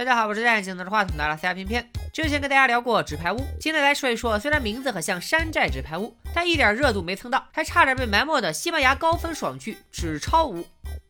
[0.00, 1.86] 大家好，我是戴眼镜拿着话筒的拉斯加片片。
[2.10, 10.62] 之前跟大家聊过纸牌屋，今天来说一说，虽然名字很像山寨纸牌屋，但一点热度没蹭到，还差点被埋没的西班牙高分爽剧《纸钞屋》。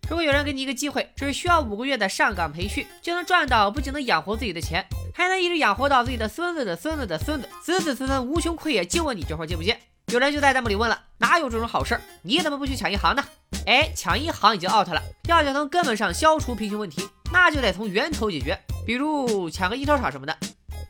[0.08, 4.84] 如果有人给你一个机会，只需要五个月的上岗培训，就能赚到不仅能养活自己的钱，
[5.14, 8.84] 还能一直养活到自己的孙子的孙子的孙子，子子孙孙无穷匮也。
[8.84, 9.78] 就问你这活接不接？
[10.12, 12.00] 有人就在弹幕里问了，哪有这种好事儿？
[12.22, 13.24] 你怎么不去抢银行呢？
[13.64, 20.36] 哎，抢银行已经 out 了，要想从根本上消除贫穷问题，那就得从源头解决，比如抢个印钞厂什么的。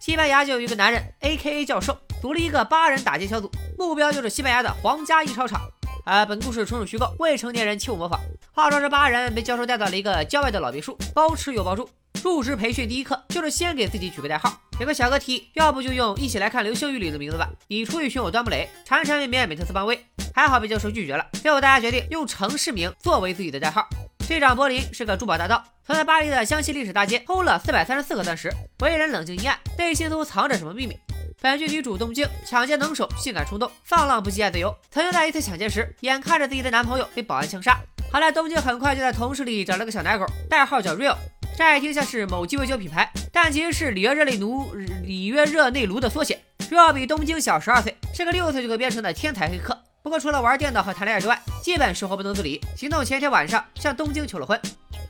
[0.00, 5.60] 西班牙就有一个男人，A.K.A 教授，组了一个八人打劫小组，目标就是西班牙的皇家印钞厂。
[6.06, 8.18] 啊，本故事纯属虚构，未成年人切勿模仿。
[8.52, 11.87] 话说这八人被教授带到了一个郊外的老别墅，包吃有包住。
[12.23, 17.48] 入职培训第一课就是先给自己取个代号，有个小个题，要不就用一起来看流星雨里的名字吧。
[17.68, 19.98] 你出去选我端木磊，缠缠绵绵美特斯邦威，
[20.34, 21.27] 还好被教授拒绝了。
[21.32, 23.88] 最后大家决定用城市名作为自己的代号。
[24.28, 30.96] 队长柏林是个珠宝大盗，曾在巴黎的香榭丽舍大街偷了四百三十四个钻石，为人冷静阴暗，内心都藏着什么秘密？
[31.40, 34.77] 本剧女主东京抢劫能手，性感冲动，放浪不羁爱自由。
[34.90, 37.80] 曾经在一次抢劫时，眼看着自己的男朋友被保安枪杀，
[38.12, 41.16] 好在东京很快就在同事里找了个小奶狗，代号叫 Real。
[41.60, 44.72] 乍一听像是某鸡尾酒品牌，但其实是里约热内卢
[45.04, 46.40] 里约热内卢的缩写。
[46.70, 49.78] Real 比东京小十二岁，是个六岁就可编程的天才黑客。
[50.02, 52.58] 不过除了玩电脑和谈恋爱之外，基本生活不能自理。
[52.74, 54.58] 行动前一天晚上向东京求了婚。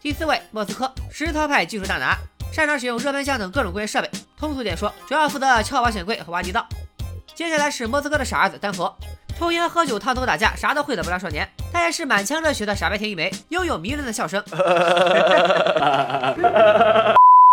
[0.03, 2.17] 第四位，莫斯科实操派技术大拿，
[2.53, 4.11] 擅长使用热喷枪等各种工业设备。
[4.37, 6.67] 通俗点说，主要负责撬保险柜和挖地道。
[7.33, 8.93] 接下来是莫斯科的傻儿子丹佛，
[9.41, 11.49] 抽烟喝酒烫头打架啥都会的不良少年。
[11.73, 14.45] 他也是满腔热血的傻白甜一枚，拥有迷人的笑声。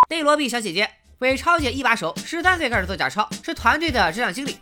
[0.09, 4.57] 内罗毕小姐姐，伪钞姐一把手，十三岁开始做假钞，是团队的质量经理。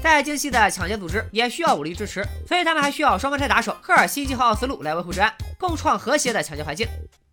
[0.00, 6.86] 再精细的抢劫组织也需要武力支持，所以他们还需要双胞胎打手赫尔辛基和奥斯陆来维护治安，共创和谐的抢劫环境。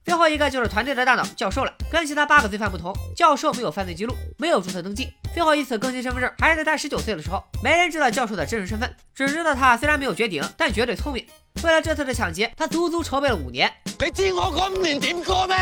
[0.05, 7.43] 最后一个就是团队的大脑教授了，跟其他八个罪犯不同，教授没有犯罪记录，没有注册登记，最后一次更新身份证还是在他十九岁的时候。
[7.63, 11.25] 没人知道教授的真实身份，只知道他虽然没有绝顶，但绝对聪明。
[11.63, 13.71] 为了这次的抢劫，他足足筹备了五年。
[13.99, 15.57] 你知我嗰五年点过咩？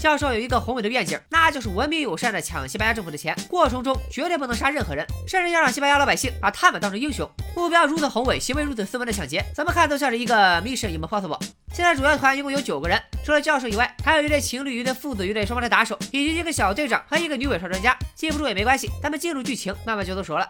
[0.00, 7.28] 教授有一个宏伟的愿景，那就是文明友善的抢西班牙政府的钱，过程中绝对不能杀任何人，甚至要让西班牙老百姓把他们当成英雄。
[7.54, 11.40] 目标如此宏伟，行为如此斯文的抢劫，怎么看都像是一个 Mission Impossible。
[11.72, 17.96] 现在主要团一共有九个人，除了教授以外，还有一对情侣、一对父子、一对双胞胎打手，以及一个小队长和一个女伪钞专家。
[18.14, 20.48] 记不住也没关系，咱们进入剧情，慢慢就都熟了。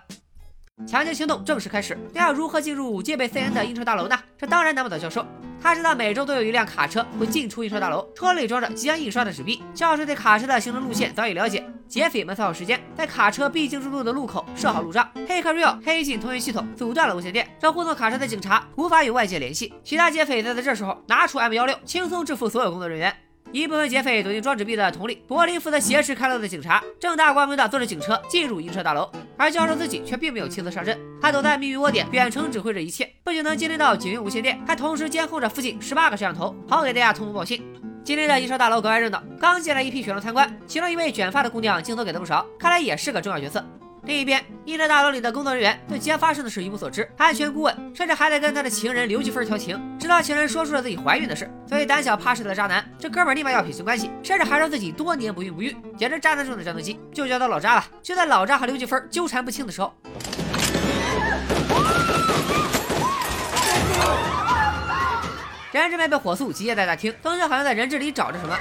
[0.87, 4.19] 抢劫行动正式开始，那要如何进入戒备森严的应酬大楼呢？
[4.39, 5.25] 这当然难不倒教授。
[5.63, 9.63] 他知道每周都有一辆卡车会进出印刷大楼，车里装着即将印刷的纸币。
[9.73, 15.09] 教授对卡车的行程路线早已了解，劫匪们算好时间，在卡车必经之路的路口设好路障。
[15.29, 19.73] 黑客 Real 黑进通讯系统，阻断了无线电，让护送卡车的警察无法与外界联系。
[19.85, 23.15] 其他劫匪则在这时候拿出 M 幺六，轻松制服所有工作人员。
[23.53, 37.63] 一部分劫匪躲进装纸币的桶里，柏林负责挟持开路的警察，正大光明的坐着警车进入银车大楼，而教授自己却并没有亲自上阵，他躲在秘密窝点，远程指挥着一切，不仅能接听到警用无线电，还同时监控着附近十八个摄像头，好给大家通风报信。
[38.03, 43.63] 今天的银车大楼格外热闹，刚进来一批学生参观，其中一位卷发的姑娘镜头给的不少，看来也是个重要角色。
[44.05, 51.49] 另一边，印车大楼里的工作人员对即将发生的事一无所知，安全顾问甚至还得跟他的情人刘继芬调情，直到情人说出了自己怀孕的事。
[51.69, 57.87] 所以胆小怕事的渣男，这哥们立马要撇清关系，甚至还说自己多年不孕不育，简直渣男中的战斗机，就叫他老渣吧。
[58.03, 59.95] 就在老渣和刘继芬纠缠不清的时候，
[65.71, 68.59] 人质们被火速集结在大厅，东京好像在人质里找着什么。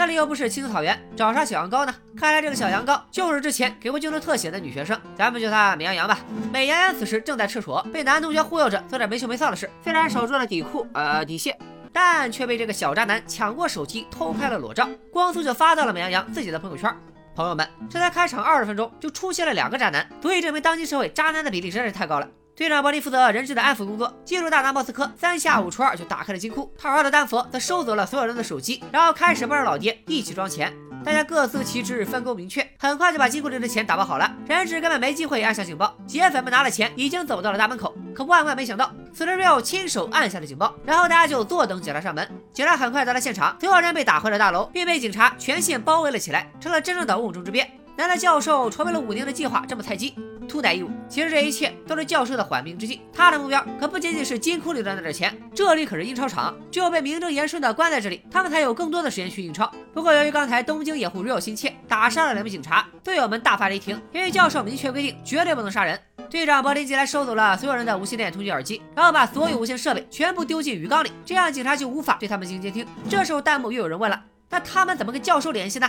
[0.00, 1.94] 这里又不是青草原，找啥小羊羔呢？
[2.16, 6.20] 看来这个小羊羔就是之前给过镜头特写的女学生，咱们叫她美羊羊吧。
[6.50, 9.68] 美羊羊此时正在厕所，被男同学忽悠着做点没羞没臊的事。
[9.84, 11.54] 虽然守住了底裤，呃底线，
[11.92, 16.90] 但却被这个小渣男抢过手机偷拍了裸照，光速就发到了美羊羊自己的朋友圈。
[17.36, 22.26] 朋友们，这才开场二十分钟就出现了两个渣男，足以证明当今社会渣男的比例实在是太高了。
[22.60, 26.70] 队长伯利负责人质的安抚工作，进入大拿莫斯科，三下五除二就打开了金库。
[26.76, 30.70] 套娃的丹佛则收走了所有人的手机，然后开始帮着老爹一起装钱。
[31.02, 34.30] 大家各司其职，分工明确，很快就把金库里的钱打包好了。
[34.46, 37.96] 人质根本没机会按下警报，劫匪们拿了钱，已经走到了大门口。
[38.14, 42.30] 可万万没想到，此时 Real 亲手按下了警报，然后大家就坐等警察上门。
[42.52, 47.66] 警察很快到了现场，所有人被打回了大楼，并被警察全线包围了起来，成了真正的瓮中之鳖。
[47.96, 50.14] 难道教授筹备了五年的计划这么菜鸡？
[50.50, 53.00] 突歹义务，其实这一切都是教授的缓兵之计。
[53.12, 59.70] 他的目标可不仅仅是金库里的那点钱，这里可是印钞厂，只有被名正言顺的关在这里，他们才有更多的时间去印钞。
[59.94, 65.96] 不过由于刚才东京掩护 Real 心切，打伤了两名警察，队友们大发雷霆，因为教授明确规定绝对不能杀人。
[66.28, 72.84] 队长柏林进来收走了所有人的无线电通讯耳机，然后把所有无线设备全部丢进鱼缸里，这样警察就无法对他们进行监听。
[73.08, 75.88] 这时候弹幕又有人问了：那他们怎么跟教授联系呢？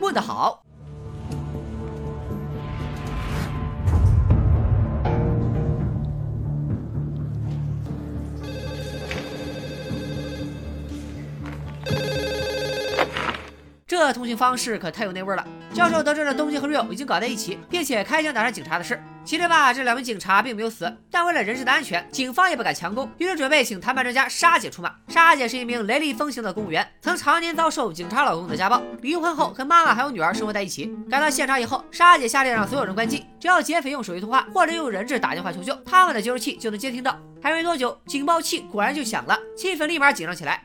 [0.00, 0.65] 问得好。
[13.98, 15.46] 这通讯方式可太有那味儿了。
[15.72, 19.02] 教授得知了东京和 Rio 已经搞在一起，并且开枪打伤警察的事。
[19.24, 24.94] 其实吧，这两名警察并没有死，但为了人质的安全，警方也不敢强攻，于是准备请谈判专家沙姐出马。
[25.08, 30.94] 沙姐是一名雷厉风行的公务员，曾常年遭受警察老公的家暴，离婚后跟妈妈还有女儿生活在一起。
[31.10, 37.18] 赶到现场以后，沙姐下令让所有人关机，只要劫匪用手机通话或者用人质打电话求救，他们的接收器就能接听到。
[37.42, 40.62] 还没多久，警报器果然就响了，气氛立马紧张起来。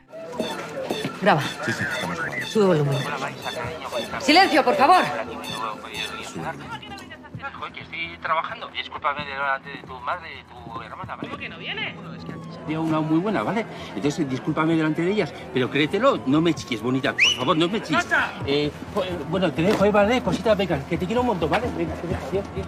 [4.19, 5.03] Silencio, por favor.
[11.21, 11.95] ¿Cómo que no viene?
[12.51, 13.65] Sería una muy buena, ¿vale?
[13.95, 17.13] Entonces, discúlpame delante de ellas, pero créetelo, no me chiques, bonita.
[17.13, 18.05] Por favor, no me chiques.
[18.45, 18.71] Eh,
[19.29, 20.21] bueno, te dejo, eh, ¿vale?
[20.21, 21.67] Cosita, venga, que te quiero un montón, ¿vale?
[21.77, 22.67] Venga, te dejo, adiós, adiós.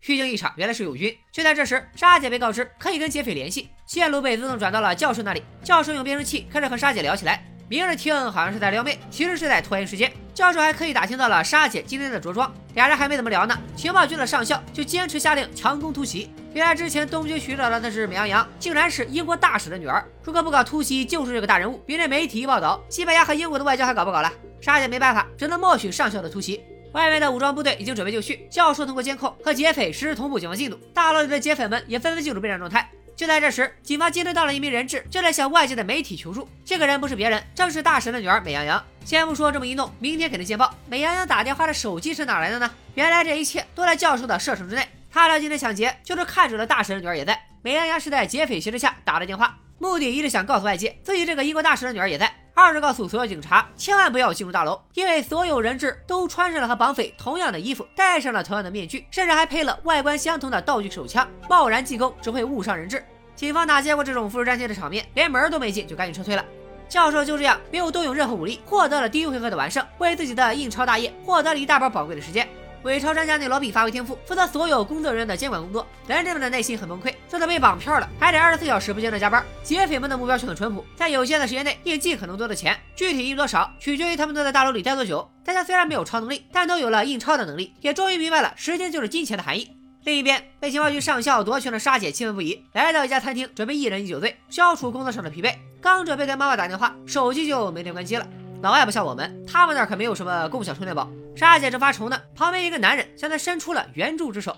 [0.00, 1.14] 虚惊一场，原来是友军。
[1.32, 5.42] 就在这时，沙姐被告知可以跟劫匪联系，线路被自动转到了教授那里。
[5.64, 7.44] 教授用变声器开始和沙姐聊起来。
[7.73, 10.13] 明着听好像是在撩妹，其实是在拖延时间。
[10.31, 16.29] 教授还特意打听到了沙姐今天的着装，俩人还没怎么聊呢，情报局的上校就坚持下令强攻突袭。
[16.53, 20.05] 原来之前东军寻找的那只美羊羊，竟然是英国大使的女儿。
[20.21, 21.81] 如果不搞突袭，就是这个大人物。
[21.83, 24.31] 别人媒体一报道，西班牙和英国的外交还搞不搞了？
[24.61, 26.63] 沙姐没办法，只能默许上校的突袭。
[26.91, 32.87] 外面的武装部队已经准备就绪，教授通过监控和劫匪实时同步警方进度，大楼里的劫匪们也纷纷进入备战状态。
[33.15, 36.49] 就在这时，警方接收到了一名人质，正在向外界的媒体求助。
[36.65, 38.83] 这个人不是别人，正是大神的女儿美羊羊。
[39.05, 40.73] 先不说这么一弄，明天肯定见报。
[40.87, 42.69] 美羊羊打电话的手机是哪来的呢？
[42.95, 44.87] 原来这一切都在教授的射程之内。
[45.11, 47.39] 他俩今天抢劫，就是看准了大神的女儿也在。
[47.61, 52.33] 美羊羊是在劫匪挟持下打的电话，目的一是想告诉外界，自己这个英国大使的女儿也在。
[52.55, 61.27] 二是告诉所有警察，千万不要进入大楼，因为所有人质都穿上了和绑匪同样的衣服，戴上了同样的面具，甚至还配了外观相同的道具手枪。
[61.49, 63.03] 贸然进攻只会误伤人质。
[63.35, 66.45] 警方哪见过这种富士战舰的场面，连门都没进就赶紧撤退了。
[66.87, 72.47] 教授就这样没有动用任何武力，获得了第一回合的完胜，为自己的印钞大业获得了一大包宝贵的时间。
[72.83, 75.87] 伪钞专家内罗毕发挥天赋，负责所有工作人员的监管工作。
[76.05, 79.43] 男人们的内心很崩溃，这都被绑票了，还得二十四小时不间断加班。
[79.63, 85.29] 劫匪们的目标却很淳朴，在有限的时间内印尽可能多的钱，具体印多少取决于他们都在大楼里待多久。
[85.45, 89.69] 大家虽然没有超能力，但都有了印钞的能力，也终于明白了时间就是金钱的含义。
[90.03, 95.55] 另一边，被情报局上校夺权的沙姐气愤不已，来到一家餐厅，准备一人一酒醉，消除工作上的疲惫。
[95.81, 98.27] 刚准备给妈妈打电话，手机就没电关机了。
[98.61, 101.09] 老外不像我们，他们那可没有什么共享充电宝。
[101.35, 104.55] 沙姐正发愁呢，旁边一个男人向她伸出了援助之手。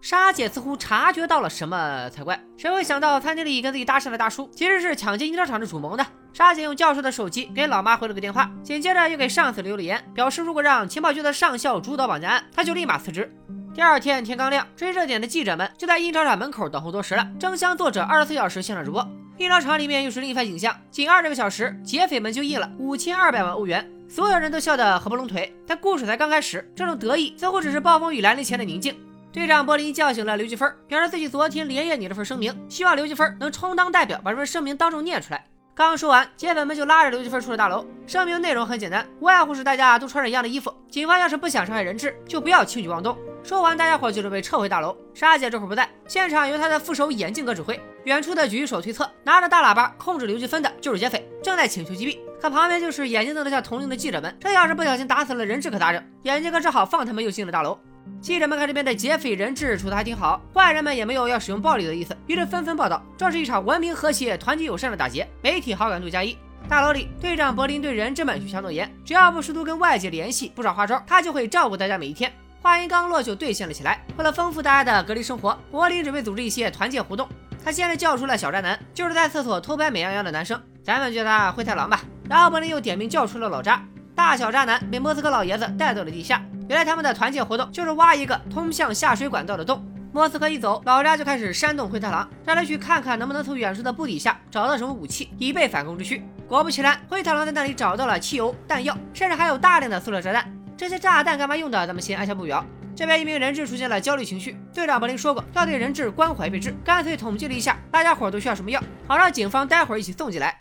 [0.00, 6.06] 沙姐似乎察觉到了什么才怪，谁会想到餐厅里跟自己搭讪的大叔其实是抢劫印钞厂的主谋呢？
[6.32, 13.30] 沙姐用教授的手机给老妈回了个电话，紧接着又给上司留了言，表示如果让情报局的上校主导绑架案，他就立马辞职。
[13.74, 19.06] 第二天天刚亮，追热点的记者们就在印钞厂门口等候多时了，争相坐着二十四小时现场直播。
[19.38, 25.54] 印钞厂里面又是另一番景象，仅二十个小时，劫匪们就印了五千二百万欧元，所有人都笑得合不拢腿。
[25.64, 28.98] 但故事才刚开始，这种得意似乎只是暴风雨来临前的宁静。
[29.32, 35.44] 队长柏林叫醒了刘继芬，表示自己昨天连夜拟了份声明，希望刘继芬能充当代表，把这份声明当众念出来。
[35.72, 37.86] 刚说完，劫匪们就拉着刘继芬出了大楼。
[38.08, 43.16] 声明内容很简单，无外乎是大家都穿着一样的衣服，警方要是不想伤害人质，就不要轻举妄动。
[43.44, 44.96] 说完，大家伙就准备撤回大楼。
[45.14, 47.80] 沙姐这会儿不在现场，由她的副手眼镜哥指挥。
[48.08, 52.18] 远处的举手推测，拿着大喇叭控制刘继芬的就是劫匪，正在请求击毙。
[52.40, 56.02] 可旁边就是眼睛瞪得像铜铃的记者们，这要是不小心打死了人质可咋整？
[56.22, 57.78] 眼镜哥只好放他们又进了大楼。
[58.18, 66.34] 记者们看这边的劫匪人质处得还挺好，坏人们也没有要使用暴力的意思，于是纷纷报道，这是一场文明、和谐、团结、友善的打劫，媒体好感度加一。
[66.66, 72.32] 大楼里，队长柏林对人质们许下诺言，只要不试图跟外界联系，不耍花招，他就会照顾大家每一天。
[72.62, 74.02] 话音刚落，就兑现了起来。
[74.16, 77.28] 为了丰富大家的隔离生活，柏林准备组织一些团建活动。
[77.68, 82.00] 他先是叫出了小渣男，就是在厕所偷拍美羊羊的男生，咱们叫他灰太狼吧。
[82.26, 83.84] 然后柏林又点名叫出了老渣，
[84.14, 86.42] 大小渣男被莫斯科老爷子带到了地下。
[86.66, 89.86] 原来他们的团建活动就是挖一个通向下水管道的洞。
[90.14, 96.24] 莫斯科一走，老渣就开始煽动灰太狼，让他去看看能不能从远处的布底下找到什么武器，以备反攻之需。
[96.48, 100.50] 果不其然，灰太狼在那里找到了汽油、弹药，甚至还有大量的塑料炸弹。
[100.74, 101.86] 这些炸弹干嘛用的？
[101.86, 102.64] 咱们先按下不表。
[102.98, 110.58] 这边一名人质出现了焦虑情绪，队长柏林说过要对人质关怀备至，干脆统计了一下大家伙都需要什么药，好让警方待会儿一起送进来。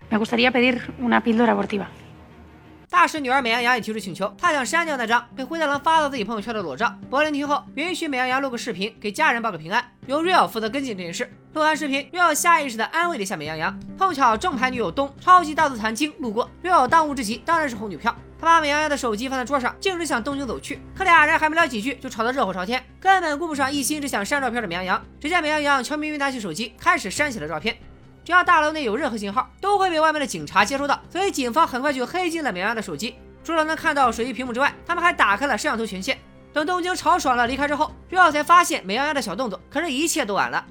[2.87, 6.95] 大使女儿美羊羊也提出请求，她想删掉那张被灰太狼发到自己朋友圈的裸照。
[7.09, 11.27] 柏林听后允许美羊羊录个视频，给家人报个平安，由 Real 负责跟进这件事。
[11.53, 13.75] 录完视频，Real 下意识的安慰了一下美羊羊。
[13.97, 18.15] 碰巧正牌女友东超级大肚残经路过，Real 当务之急当然是哄女票。
[18.39, 20.79] 他把美羊羊的手机放在桌上，径直向东京走去。
[20.95, 25.03] 可俩人还没聊几句，就吵得热火朝天，根本顾不上一心只想删照片的美羊羊。
[25.19, 27.77] 只见美羊羊悄咪咪拿起手机，开始删起了照片。
[28.23, 33.15] 只要大楼内有任何信号，都会被外面的警察接收到，所以警方很快就黑进了美羊羊的手机。
[33.43, 36.17] 除了能看到手机屏幕之外，他们还打开了摄像头权限。
[36.51, 40.65] 等东京吵爽了离开之后，瑞奥才发现美羊羊的小动作，可是，一切都晚了。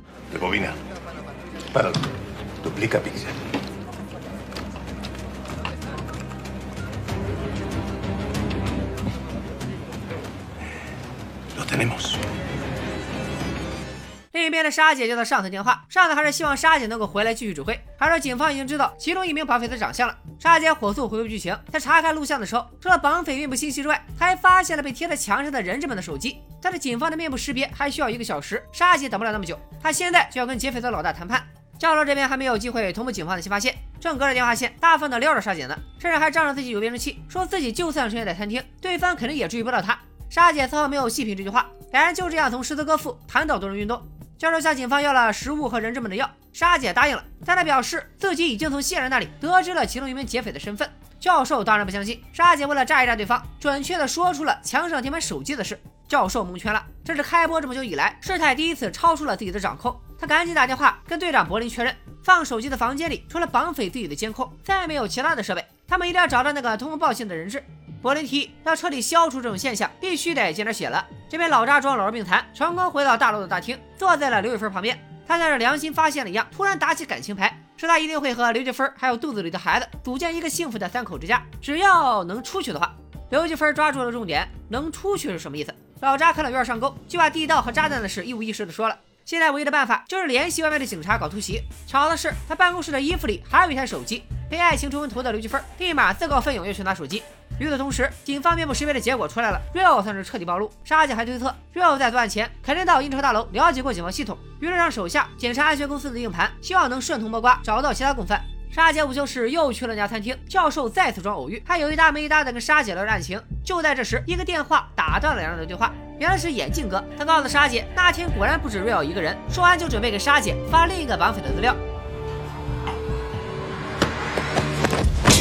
[14.33, 20.17] 另一边的沙姐接到上司电话，上司还是希望沙姐能够回来继续指挥，还说警方已经知道其中一名绑匪的长相了。
[20.39, 26.39] 沙姐火速回归剧情，在查看录像的时候，除了绑匪面部信息之外，还发现了被贴在墙上的人质们的手机。
[26.63, 31.43] 但是警方的面部识别还需要一个小时，沙姐等不了那么久，她现在就要跟劫匪的老大谈判。
[31.79, 39.99] 教授这边还没有机会同步警方的新发现，正隔着电话线大方的撩着沙姐呢，甚至还仗着自己有变声器，说自己就算出现在餐厅，对方肯定也注意不到他。
[40.29, 44.03] 沙姐丝毫没有细品这句话，两人就这样从诗词歌赋谈到多人运动。
[44.37, 50.89] 教授向警方要了食物和人质们的药，沙姐答应了，但他表示自己已经从线人那里得知了其中一名劫匪的身份。
[51.19, 55.79] 教授当然不相信，沙姐为了炸一炸对方，准确的说出了墙上贴满手机的事。
[56.07, 59.99] 教授蒙圈了，这是开播这么久以来事态第一次超出了自己的掌控。
[60.19, 67.65] 他赶紧打电话跟队长柏林确认，放手机的房间里除了绑匪自己的监控，再没有其他的设备，他们一定要找到那个通风报信的人质。
[68.07, 71.05] 柏林提议要彻底消除这种现象，必须得见点血了。
[71.29, 74.97] 这边老扎装老弱病残，成功回到大楼的大厅，坐在了刘玉芬旁边。
[75.27, 82.95] 他像是良心发现了一样，突然打起感情牌，说他一定会和刘玉芬还有肚子里的孩子组建一个幸福的三口之家，只要能出去的话。
[83.31, 85.75] 刘玉芬抓住了重点，能出去是什么意思？
[86.01, 88.97] 老扎看到有点上钩，就把地道和炸弹的事一五一十的说了。
[89.25, 91.61] 现在唯一的办法就是联系外面的警察搞突袭。
[91.89, 94.23] 巧的是，他办公室的衣服里还有一台手机。
[94.49, 97.21] 被爱情冲昏头的刘继芬立马自告奋勇要去拿手机。
[97.59, 100.71] 与此同时，警方面部识别的结果出来了，Real 算是彻底暴露。
[100.85, 108.43] 沙姐还推测，Real 在作案前肯定到英超大楼了解过警方系统，于是让手下检查安全公司的硬盘，希望能顺藤摸瓜找到其他共犯。
[108.71, 113.41] 沙姐午休时又去了那家餐厅，教授再次装偶遇，还有一搭没一搭的跟沙姐聊着案情。
[113.65, 119.35] 就在这时，一个电话打断了两人的对话，原来是眼镜哥，他告诉沙姐，那天果然不止 Real 一个人。
[119.49, 121.75] 说完就准备给沙姐发另一个绑匪的资料。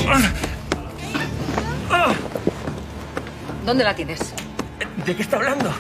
[3.66, 4.20] ¿Dónde la tienes?
[5.08, 5.74] ¿De qué está hablando?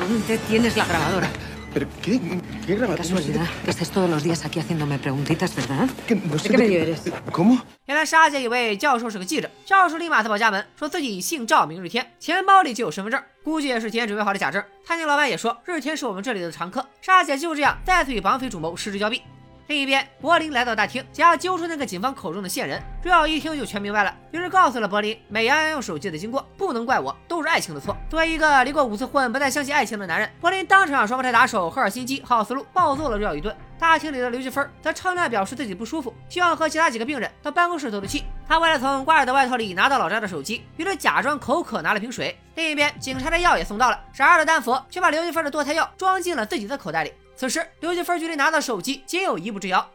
[0.00, 1.30] ¿Dónde tienes la grabadora?
[1.72, 2.20] ¿Pero qué,
[2.66, 3.04] qué grabadora?
[3.04, 5.88] Casualidad que estés todos los días aquí haciéndome preguntitas, ¿verdad?
[6.08, 7.02] Que no sé ¿De qué medio eres?
[7.30, 7.60] ¿Cómo?
[7.86, 14.60] 原来沙姐以为教授是个记者，教授立马自报家门，说自己姓赵，名日天，钱包里就有身份证，估计也是提前准备好的假证。
[14.84, 16.84] 餐厅老板也说，日天是我们这里的常客。
[17.00, 19.22] 沙姐就这样再次与绑匪主谋失之交臂。
[19.68, 22.80] 另一边，柏林来到大厅，想要揪出那个警方口中的线人。
[23.02, 26.48] 瑞奥一听就全明白了，于是告诉了柏林美羊羊用手机的经过。
[26.56, 27.96] 不能怪我，都是爱情的错。
[28.08, 33.54] 作为一个离过五次婚、不再相信爱情的男人，柏林当场让双胞胎打手赫尔辛基、奥斯路暴揍了瑞奥一顿。
[33.76, 38.24] 大厅里的刘继芬则称量表示自己不舒服，希望和其他几个病人到办公室透透气。
[38.48, 42.38] 他为了从挂着的外套里拿到老扎的手机，于是假装口渴拿了瓶水。
[42.54, 47.12] 另一边，警察的药也送到了，傻二的丹佛却把刘继芬的堕胎药装进了自己的口袋里。
[47.36, 49.86] 此时，刘继芬距离拿到手机仅有一步之遥。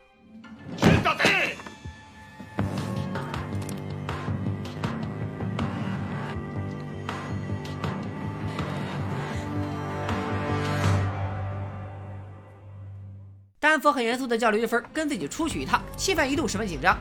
[13.59, 16.95] 丹佛很严肃的叫刘玉芬跟自己出去一趟，气氛一度十分紧张。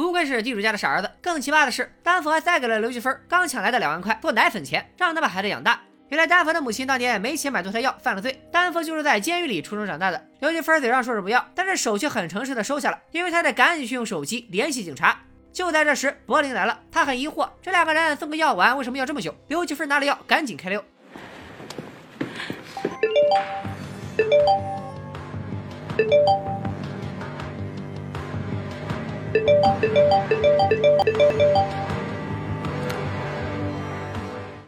[0.00, 1.10] 不愧是地主家的傻儿子。
[1.22, 5.80] 更奇葩的是，丹佛还再给了刘继芬刚抢来的两万块做奶粉钱，让他把孩子养大。
[6.08, 8.42] 原来丹佛的母亲当年没钱买堕胎药，犯了罪。
[8.50, 10.26] 丹佛就是在监狱里出生长大的。
[10.40, 15.20] 刘继芬嘴上说是不要，但是手却很诚实的收下了，因为他得赶紧去用手机联系警察。
[15.52, 19.34] 就在这时，柏林来了，他很疑惑，这两个人送个药丸为什么要这么久？
[19.48, 20.84] 刘继芬拿了药，赶紧开溜。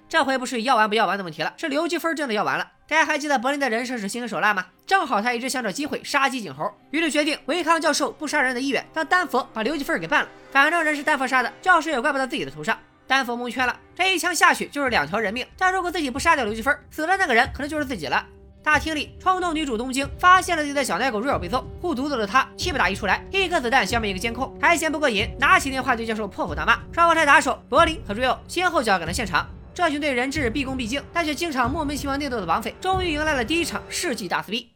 [0.09, 2.71] 这回不是要完不要完的问题了，是刘继芬真的要完了。
[2.87, 4.67] 大家还记得柏林的人生是心狠手辣吗？
[4.87, 10.29] 正好他一直想找机会杀鸡儆猴，于是决定违抗教授不杀人的意愿，让丹佛把刘继芬给办了。
[10.51, 12.79] 反正人是丹佛杀的，教授也怪不到自己的头上。
[13.07, 18.25] 丹佛蒙圈了，这一枪下去就是两条人命，但如果自己不杀掉刘积分，死的那个人可能就是自己了。
[18.63, 26.79] 大厅里，冲动女主东京发现了自己的小奶狗瑞尔被揍，护犊子的她气不打一处来，一颗子弹消灭一个监控，还嫌不过瘾，拿起电话对教授破口大骂。
[26.93, 34.71] 双胞胎打手柏林和瑞尔先后就要赶到现场，这群对人质毕恭毕敬，但却经常莫名其妙内斗的绑匪，终于迎来了第一场世纪大撕逼。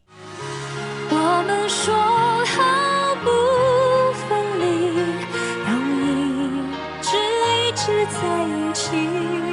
[1.08, 3.30] 我们说好不
[4.26, 4.64] 分离，
[5.64, 5.70] 要
[6.02, 7.16] 一直
[7.66, 9.45] 一直在一起。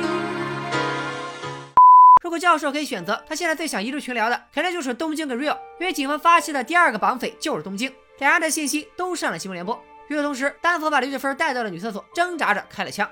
[2.33, 9.79] 如果教授可以选择，他现在最想移入群聊的，肯定就是东京跟 Real，因为警方发现的第二个绑匪就是东京，两人的信息都上了新闻联播。
[10.07, 13.07] 与此同时，丹佛把刘雪芬带到了女厕所，挣扎着开了枪。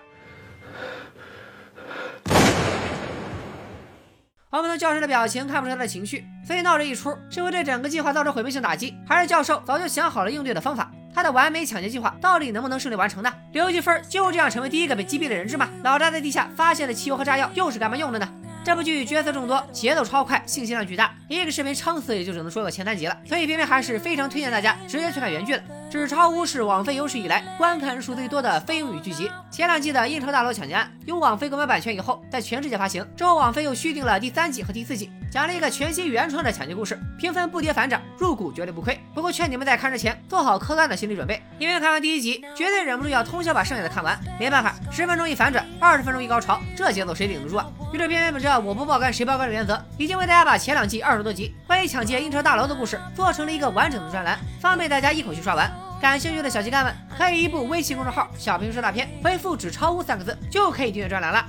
[4.49, 10.91] 我们从教授的表情看不出他的情绪，所以闹这一出是会对整个计划造成毁灭性打击，还是教授早就想好了应对的方法？
[11.13, 13.31] 他的完美抢劫计划到底能不能顺利完成呢？
[13.51, 15.69] 刘继芬就这样成为第一个被击毙的人质吗？
[15.83, 18.27] 老大在地下发现的汽油和炸药又是干嘛用的呢？
[18.63, 23.17] 这部剧角色众多，节奏超快，信息量巨大，一个视频撑死也就只能说个前三集了。
[23.25, 25.59] 所以偏偏还是非常推荐大家直接去看原剧的。
[25.91, 29.31] 《纸钞屋》是网飞有史以来观看人数最多的非英语剧集。
[29.49, 33.03] 前两季的印钞大楼抢劫案由网飞购买版权以后，在全世界发行。
[33.17, 38.99] 之后网飞又续订了第三季和第四季，讲了一个全新原创的抢劫故事，评分不跌反涨，入股绝对不亏。
[39.13, 44.19] 不过劝你们在看之前做好磕蛋的心理准备，因为看完第一集绝对忍不住要通宵把剩下的看完。
[44.37, 47.65] 没办法，十分钟一反转，二十分钟一高潮，这节奏谁顶得住啊？
[47.93, 55.71] 于是偏偏本着我不爆肝谁爆肝的原则，已经为大家把前两季二十多集关于抢劫印钞大楼的故事做成了一个完整的专栏，方便大家一口气刷完。
[56.01, 61.45] 感兴趣的小鸡干们可以一部微信公众号“小平说大片”，回复“纸钞屋”三个字就可以订阅专栏了。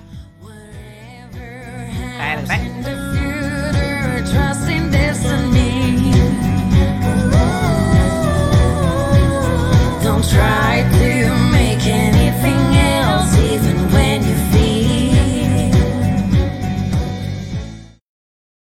[2.18, 3.11] 拜了个拜。
[10.02, 12.91] Don't try to make anything else.